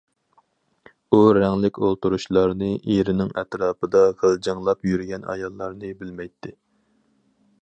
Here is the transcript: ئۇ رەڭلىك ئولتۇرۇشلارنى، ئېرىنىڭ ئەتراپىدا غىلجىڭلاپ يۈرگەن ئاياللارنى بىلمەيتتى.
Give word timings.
ئۇ 1.09 1.19
رەڭلىك 1.37 1.77
ئولتۇرۇشلارنى، 1.83 2.71
ئېرىنىڭ 2.95 3.31
ئەتراپىدا 3.43 4.05
غىلجىڭلاپ 4.23 4.93
يۈرگەن 4.93 5.33
ئاياللارنى 5.33 5.97
بىلمەيتتى. 6.03 6.57